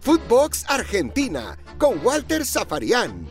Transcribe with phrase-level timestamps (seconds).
[0.00, 3.26] Footbox Argentina con Walter Zafarian.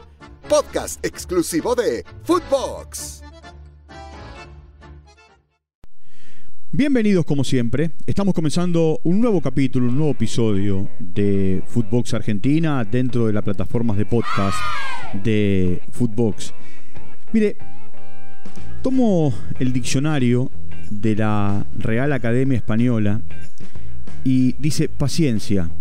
[0.49, 3.23] Podcast exclusivo de Footbox.
[6.71, 7.91] Bienvenidos como siempre.
[8.05, 13.95] Estamos comenzando un nuevo capítulo, un nuevo episodio de Footbox Argentina dentro de las plataformas
[13.95, 14.57] de podcast
[15.23, 16.53] de Footbox.
[17.31, 17.55] Mire,
[18.81, 20.51] tomo el diccionario
[20.89, 23.21] de la Real Academia Española
[24.25, 25.71] y dice paciencia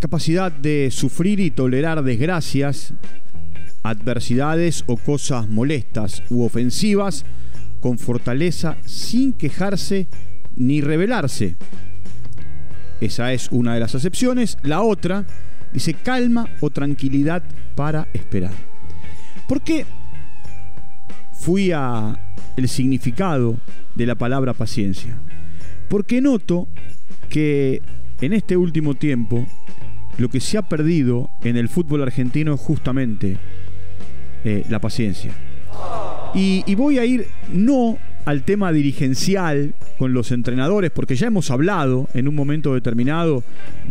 [0.00, 2.94] capacidad de sufrir y tolerar desgracias,
[3.82, 7.24] adversidades o cosas molestas u ofensivas
[7.80, 10.08] con fortaleza sin quejarse
[10.54, 11.56] ni rebelarse.
[13.00, 14.58] Esa es una de las acepciones.
[14.62, 15.26] La otra
[15.72, 17.42] dice calma o tranquilidad
[17.74, 18.54] para esperar.
[19.48, 19.84] ¿Por qué
[21.32, 22.18] fui a
[22.56, 23.58] el significado
[23.94, 25.18] de la palabra paciencia?
[25.88, 26.68] Porque noto
[27.28, 27.82] que
[28.20, 29.46] en este último tiempo
[30.18, 33.36] lo que se ha perdido en el fútbol argentino es justamente
[34.44, 35.32] eh, la paciencia.
[36.34, 37.96] Y, voy a ir no
[38.26, 43.42] al tema dirigencial con los entrenadores, porque ya hemos hablado en un momento determinado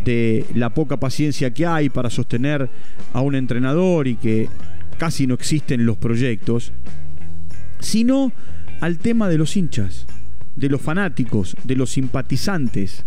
[0.04, 2.70] de la poca paciencia que hay para sostener
[3.14, 4.50] a un entrenador y que
[5.00, 6.72] casi no existen los proyectos,
[7.80, 8.32] sino
[8.82, 10.06] al tema de los hinchas,
[10.56, 13.06] de los fanáticos, de los simpatizantes.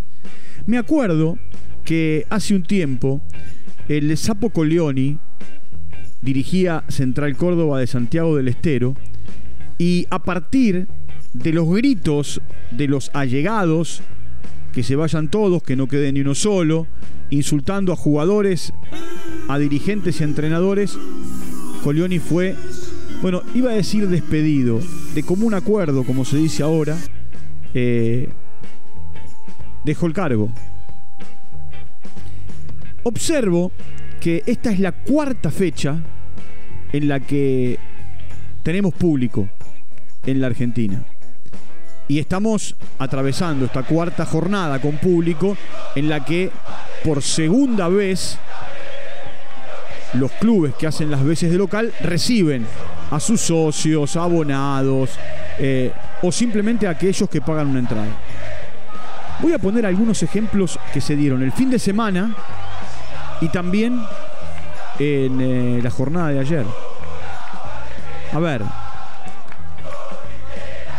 [0.67, 1.39] Me acuerdo
[1.85, 3.23] que hace un tiempo
[3.89, 5.19] el Sapo Coleoni
[6.21, 8.95] dirigía Central Córdoba de Santiago del Estero
[9.79, 10.89] y a partir
[11.33, 14.03] de los gritos de los allegados,
[14.73, 16.87] que se vayan todos, que no quede ni uno solo,
[17.31, 18.73] insultando a jugadores,
[19.49, 20.99] a dirigentes y entrenadores,
[21.83, 22.57] Coleoni fue,
[23.23, 24.81] bueno, iba a decir despedido,
[25.15, 26.97] de común acuerdo, como se dice ahora,
[27.75, 28.29] eh,
[29.85, 30.51] dejó el cargo.
[33.03, 33.73] Observo
[34.21, 35.97] que esta es la cuarta fecha
[36.93, 37.79] en la que
[38.63, 39.49] tenemos público
[40.27, 41.03] en la Argentina.
[42.09, 45.57] Y estamos atravesando esta cuarta jornada con público
[45.95, 46.51] en la que
[47.05, 48.39] por segunda vez
[50.15, 52.67] los clubes que hacen las veces de local reciben
[53.11, 55.11] a sus socios, abonados
[55.59, 55.93] eh,
[56.23, 58.09] o simplemente a aquellos que pagan una entrada.
[59.41, 62.35] Voy a poner algunos ejemplos que se dieron el fin de semana
[63.41, 64.01] y también
[64.99, 66.67] en eh, la jornada de ayer.
[68.33, 68.63] A ver,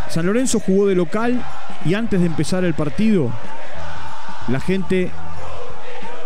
[0.09, 1.43] San Lorenzo jugó de local
[1.85, 3.31] y antes de empezar el partido,
[4.47, 5.11] la gente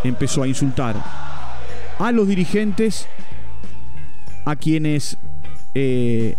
[0.04, 0.96] empezó a insultar
[2.00, 3.08] a los dirigentes,
[4.46, 5.18] a quienes,
[5.74, 6.36] eh,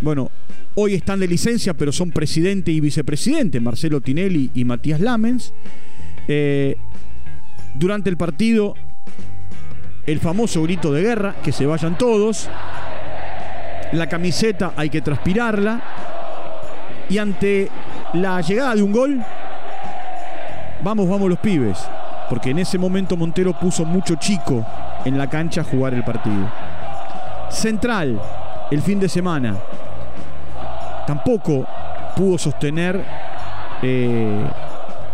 [0.00, 0.30] bueno,
[0.74, 5.52] hoy están de licencia, pero son presidente y vicepresidente, Marcelo Tinelli y Matías Lamens.
[6.28, 6.76] Eh,
[7.74, 8.74] durante el partido
[10.06, 12.48] el famoso grito de guerra, que se vayan todos,
[13.92, 15.80] la camiseta hay que transpirarla,
[17.08, 17.68] y ante
[18.14, 19.22] la llegada de un gol,
[20.82, 21.78] vamos, vamos los pibes,
[22.28, 24.66] porque en ese momento Montero puso mucho chico
[25.04, 26.50] en la cancha a jugar el partido.
[27.50, 28.20] Central,
[28.70, 29.56] el fin de semana,
[31.06, 31.66] tampoco
[32.16, 33.04] pudo sostener
[33.82, 34.44] eh,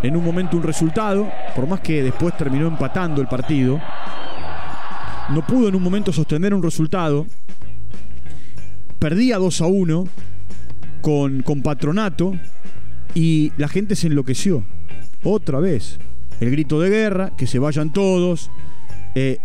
[0.03, 3.81] en un momento un resultado, por más que después terminó empatando el partido
[5.29, 7.27] no pudo en un momento sostener un resultado,
[8.99, 10.09] perdía 2 a 1
[11.03, 12.33] con, con Patronato
[13.15, 14.65] y la gente se enloqueció.
[15.23, 15.99] Otra vez.
[16.41, 18.51] El grito de guerra, que se vayan todos,
[19.17, 19.39] eh,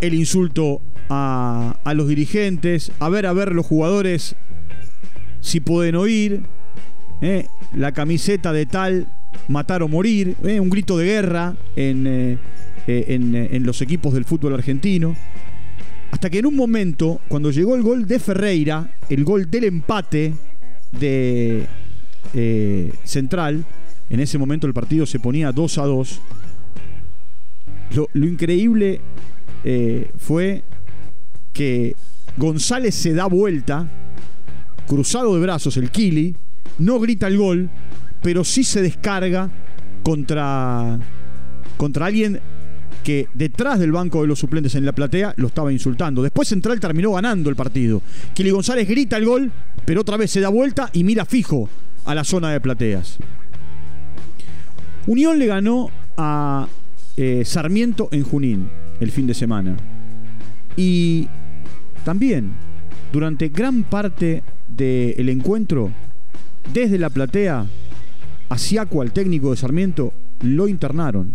[0.00, 4.34] el insulto a, a, los dirigentes, a ver, a ver los jugadores
[5.40, 6.42] si pueden oír,
[7.20, 9.06] eh, la camiseta de tal,
[9.48, 12.06] matar o morir, eh, un grito de guerra en
[12.88, 15.16] eh, en, los equipos del fútbol argentino.
[16.12, 20.34] Hasta que en un momento, cuando llegó el gol de Ferreira, el gol del empate
[20.92, 21.66] de
[23.02, 23.64] Central,
[24.08, 26.20] en ese momento el partido se ponía 2 a 2.
[27.94, 29.00] Lo, increíble
[29.64, 30.62] eh, fue
[31.52, 31.96] que
[32.36, 33.90] González se da vuelta,
[34.86, 36.34] cruzado de brazos el Kili,
[36.78, 37.70] no grita el gol,
[38.22, 39.50] pero sí se descarga
[40.02, 40.98] contra,
[41.76, 42.40] contra alguien
[43.02, 46.22] que detrás del banco de los suplentes en la platea lo estaba insultando.
[46.22, 48.02] Después Central terminó ganando el partido.
[48.34, 49.52] Kili González grita el gol,
[49.84, 51.68] pero otra vez se da vuelta y mira fijo
[52.04, 53.18] a la zona de plateas.
[55.06, 56.66] Unión le ganó a
[57.16, 58.68] eh, Sarmiento en Junín
[58.98, 59.76] el fin de semana.
[60.76, 61.28] Y
[62.04, 62.50] también,
[63.12, 65.90] durante gran parte del encuentro,
[66.72, 67.66] desde la platea,
[68.48, 71.34] Asiaco, al técnico de Sarmiento, lo internaron.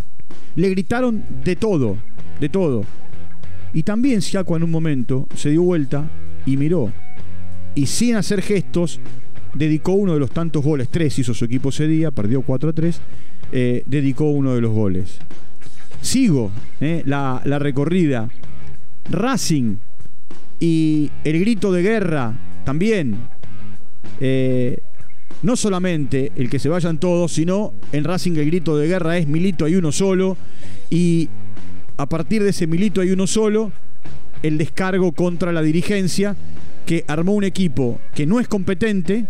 [0.55, 1.97] Le gritaron de todo,
[2.39, 2.83] de todo.
[3.73, 6.09] Y también Siaco en un momento se dio vuelta
[6.45, 6.91] y miró.
[7.75, 8.99] Y sin hacer gestos,
[9.53, 10.89] dedicó uno de los tantos goles.
[10.89, 13.01] Tres hizo su equipo ese día, perdió 4 a 3.
[13.53, 15.19] Eh, dedicó uno de los goles.
[16.01, 18.29] Sigo eh, la, recorrida.
[19.09, 19.77] Racing
[20.59, 23.17] y el grito de guerra también.
[24.19, 24.79] Eh,
[25.43, 29.27] no solamente el que se vayan todos, sino en Racing el grito de guerra es
[29.27, 30.37] Milito hay uno solo.
[30.89, 31.29] Y
[31.97, 33.71] a partir de ese Milito hay uno solo,
[34.43, 36.35] el descargo contra la dirigencia
[36.85, 39.25] que armó un equipo que no es competente,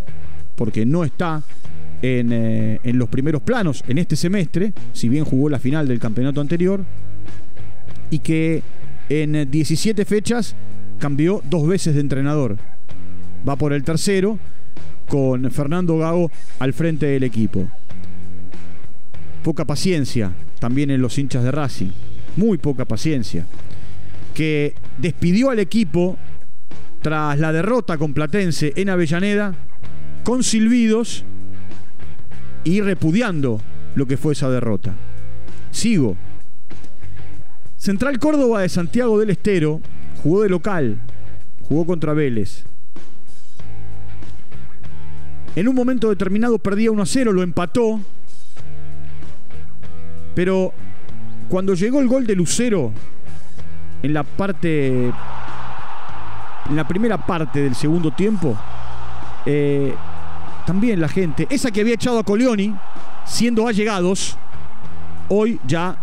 [0.56, 1.42] porque no está
[2.02, 6.40] eh, en, los primeros planos en este semestre, si bien jugó la final del campeonato
[6.40, 6.84] anterior,
[8.10, 8.62] y que
[9.08, 10.56] en 17 fechas
[10.98, 12.58] cambió dos veces de entrenador.
[13.48, 14.38] Va por el tercero,
[15.08, 17.68] con Fernando Gago al frente del equipo.
[19.42, 21.90] Poca paciencia también en los hinchas de Racing,
[22.36, 23.44] muy poca paciencia,
[24.34, 26.16] que despidió al equipo
[27.02, 29.54] tras la derrota con Platense en Avellaneda,
[30.24, 31.24] con silbidos
[32.64, 33.60] y repudiando
[33.96, 34.94] lo que fue esa derrota.
[35.72, 36.16] Sigo.
[37.76, 39.80] Central Córdoba de Santiago del Estero
[40.22, 41.00] jugó de local,
[41.64, 42.64] jugó contra Vélez.
[45.54, 48.00] En un momento determinado perdía 1 a 0, lo empató.
[50.34, 50.72] Pero
[51.48, 52.92] cuando llegó el gol de Lucero
[54.02, 55.12] en la parte
[56.68, 58.56] en la primera parte del segundo tiempo,
[59.44, 59.94] eh,
[60.64, 62.74] también la gente, esa que había echado a Colioni,
[63.26, 64.38] siendo allegados,
[65.28, 65.98] hoy ya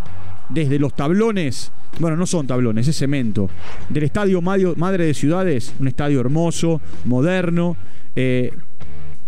[0.50, 3.50] desde los tablones, bueno, no son tablones, es cemento,
[3.88, 7.78] del estadio Madre de Ciudades, un estadio hermoso, moderno,
[8.16, 8.54] eh,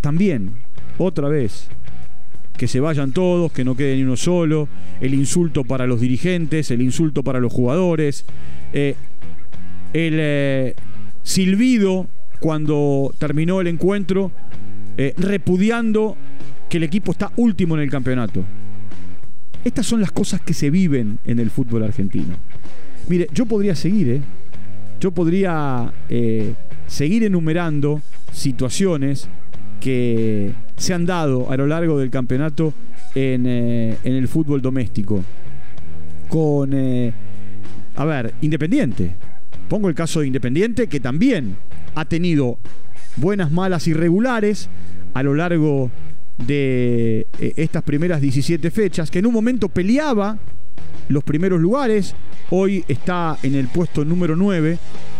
[0.01, 0.51] también,
[0.97, 1.69] otra vez,
[2.57, 4.67] que se vayan todos, que no quede ni uno solo,
[4.99, 8.25] el insulto para los dirigentes, el insulto para los jugadores,
[8.73, 8.95] eh,
[9.93, 10.75] el
[11.23, 12.07] silbido
[12.39, 14.31] cuando terminó el encuentro,
[14.97, 16.17] eh, repudiando
[16.69, 18.43] que el equipo está último en el campeonato.
[19.63, 22.35] Estas son las cosas que se viven en el fútbol argentino.
[23.07, 24.21] Mire, yo podría seguir, ¿eh?
[24.99, 26.53] Yo podría eh,
[26.87, 28.01] seguir enumerando
[28.31, 29.27] situaciones
[29.81, 32.73] que se han dado a lo largo del campeonato
[33.13, 35.21] en, en el fútbol doméstico.
[36.29, 36.73] Con,
[37.95, 39.15] a ver, Independiente.
[39.67, 41.57] Pongo el caso de Independiente, que también
[41.95, 42.57] ha tenido
[43.17, 44.69] buenas, malas y regulares
[45.13, 45.91] a lo largo
[46.37, 50.37] de eh, estas primeras 17 fechas, que en un momento peleaba
[51.09, 52.15] los primeros lugares,
[52.49, 54.77] hoy está en el puesto número 9,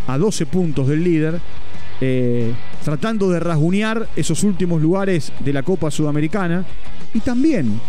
[0.08, 1.40] a 12 puntos del líder,
[2.02, 2.54] eh,
[2.84, 6.66] tratando de rasguñar esos últimos lugares de la Copa Sudamericana,
[7.14, 7.80] y también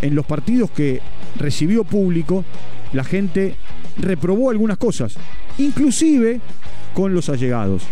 [0.00, 1.00] en los partidos que
[1.36, 2.44] recibió público,
[2.92, 3.56] la gente
[3.96, 5.14] reprobó algunas cosas,
[5.58, 6.40] inclusive
[6.94, 7.82] con los allegados.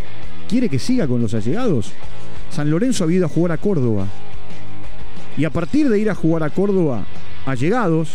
[0.48, 1.92] ¿Quiere que siga con los allegados?
[2.50, 4.06] San Lorenzo ha ido a jugar a Córdoba.
[5.36, 7.04] Y a partir de ir a jugar a Córdoba,
[7.44, 8.10] allegados,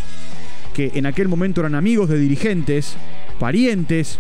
[0.74, 2.96] que en aquel momento eran amigos de dirigentes,
[3.40, 4.20] parientes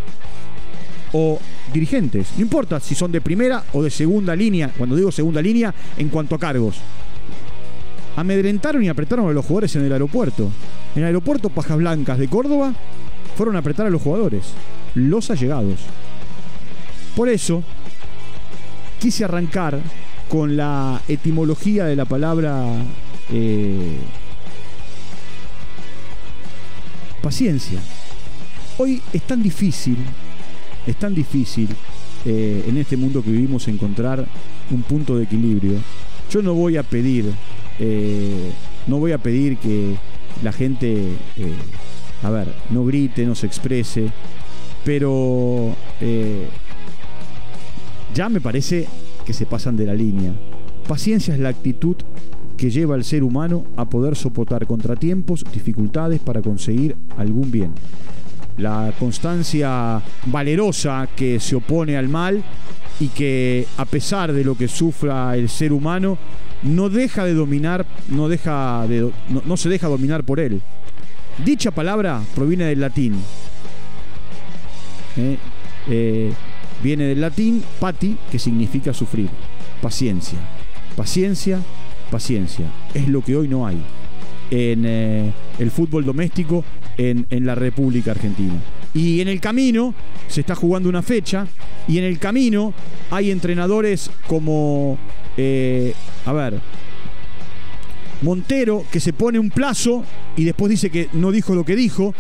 [1.13, 1.39] o
[1.73, 5.73] dirigentes, no importa si son de primera o de segunda línea, cuando digo segunda línea,
[5.97, 6.77] en cuanto a cargos.
[8.15, 10.51] Amedrentaron y apretaron a los jugadores en el aeropuerto.
[10.95, 12.73] En el aeropuerto Pajas Blancas de Córdoba
[13.35, 14.43] fueron a apretar a los jugadores,
[14.95, 15.79] los allegados.
[17.15, 17.63] Por eso,
[18.99, 19.79] quise arrancar
[20.29, 22.65] con la etimología de la palabra
[23.31, 23.97] eh,
[27.21, 27.79] paciencia.
[28.77, 29.97] Hoy es tan difícil,
[30.87, 31.69] es tan difícil
[32.25, 34.25] eh, en este mundo que vivimos encontrar
[34.69, 35.79] un punto de equilibrio.
[36.29, 37.25] Yo no voy a pedir,
[37.79, 38.51] eh,
[38.87, 39.95] no voy a pedir que
[40.43, 41.17] la gente
[42.23, 44.09] a ver, no grite, no se exprese,
[44.83, 46.47] pero eh,
[48.13, 48.87] ya me parece
[49.25, 50.33] que se pasan de la línea.
[50.87, 51.95] Paciencia es la actitud
[52.57, 57.71] que lleva al ser humano a poder soportar contratiempos, dificultades para conseguir algún bien.
[58.61, 62.43] La constancia valerosa que se opone al mal
[62.99, 66.19] y que a pesar de lo que sufra el ser humano,
[66.61, 69.11] no deja de dominar, no, deja de,
[69.45, 70.61] no se deja dominar por él.
[71.43, 73.15] Dicha palabra proviene del latín.
[75.17, 75.37] Eh,
[75.89, 76.31] eh,
[76.83, 79.29] viene del latín pati, que significa sufrir.
[79.81, 80.37] Paciencia.
[80.95, 81.59] Paciencia,
[82.11, 82.67] paciencia.
[82.93, 83.81] Es lo que hoy no hay
[84.51, 86.63] en eh, el fútbol doméstico
[86.97, 88.53] en, en, la República Argentina.
[88.93, 89.93] Y en el camino
[90.27, 91.47] se está jugando una fecha
[91.87, 92.73] y en el camino
[93.09, 94.97] hay entrenadores como,
[96.25, 96.59] a ver,
[98.21, 100.03] Montero que se pone un plazo
[100.37, 102.13] y después dice que no dijo lo que dijo,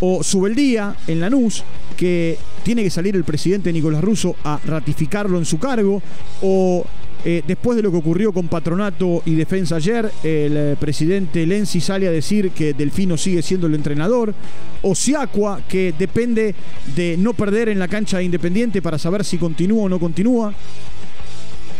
[0.00, 1.64] o Subeldía en Lanús
[1.96, 6.00] que tiene que salir el presidente Nicolás Russo a ratificarlo en su cargo,
[6.42, 6.86] o
[7.24, 11.80] eh, después de lo que ocurrió con Patronato y Defensa ayer, el eh, presidente Lenzi
[11.80, 14.34] sale a decir que Delfino sigue siendo el entrenador,
[14.82, 16.54] o Siacua, que depende
[16.94, 20.54] de no perder en la cancha de Independiente para saber si continúa o no continúa.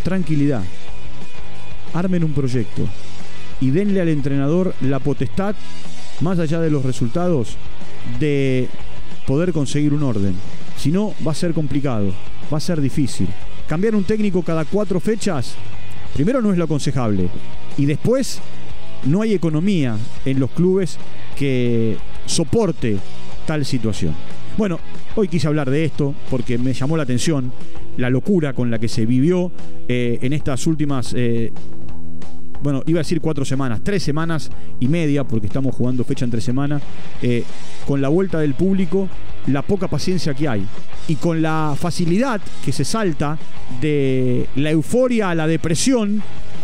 [0.03, 0.63] Tranquilidad.
[1.95, 2.83] Armen un proyecto
[3.61, 5.55] y denle al entrenador la potestad,
[6.21, 7.57] más allá de los resultados,
[8.19, 8.69] de
[9.27, 10.35] poder conseguir un orden.
[10.77, 12.13] Si no, va a ser complicado,
[12.53, 13.29] va a ser difícil.
[13.69, 15.55] Cambiar un técnico cada cuatro fechas,
[16.15, 17.29] primero no es lo aconsejable.
[17.77, 18.41] Y después,
[19.05, 20.99] no hay economía en los clubes
[21.37, 21.97] que
[22.27, 22.97] soporte
[23.47, 24.15] tal situación.
[24.57, 24.81] Bueno,
[25.15, 27.53] hoy quise hablar de esto porque me llamó la atención
[27.97, 29.53] la locura con la que se vivió
[29.87, 31.53] eh, en estas últimas eh,
[32.63, 34.51] bueno, iba a decir cuatro semanas, tres semanas
[34.81, 36.81] y media, porque estamos jugando fecha entre semana,
[37.23, 37.45] eh,
[37.87, 39.09] con la vuelta del público,
[39.47, 40.67] la poca paciencia que hay
[41.07, 43.39] y con la facilidad que se salta
[43.81, 46.23] de la euforia a la depresión,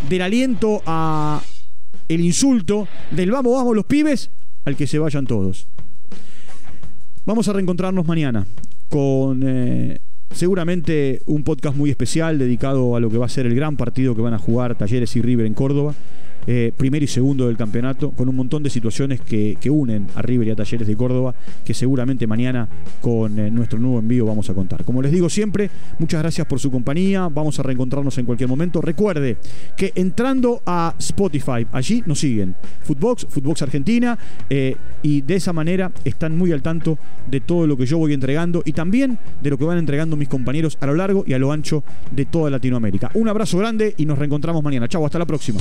[0.08, 1.40] del aliento a
[2.08, 4.30] el insulto, del vamos, vamos los pibes,
[4.64, 5.66] al que se vayan todos.
[7.24, 8.46] Vamos a reencontrarnos mañana
[8.88, 9.42] con...
[9.44, 9.98] Eh,
[10.34, 14.16] Seguramente un podcast muy especial dedicado a lo que va a ser el gran partido
[14.16, 15.94] que van a jugar Talleres y River en Córdoba.
[16.46, 20.48] Eh, primero y segundo del campeonato, con un montón de situaciones que, unen a River
[20.48, 21.34] y a Talleres de Córdoba,
[21.64, 22.68] que seguramente mañana
[23.00, 24.84] con eh, nuestro nuevo envío vamos a contar.
[24.84, 28.80] Como les digo siempre, muchas gracias por su compañía, vamos a reencontrarnos en cualquier momento.
[28.80, 29.38] Recuerde
[29.76, 34.18] que entrando a Spotify, allí nos siguen, Footbox, Footbox Argentina,
[34.50, 38.12] eh, y de esa manera están muy al tanto de todo lo que yo voy
[38.12, 41.38] entregando y también de lo que van entregando mis compañeros a lo largo y a
[41.38, 43.10] lo ancho de toda Latinoamérica.
[43.14, 44.88] Un abrazo grande y nos reencontramos mañana.
[44.88, 45.60] Chau, hasta la próxima.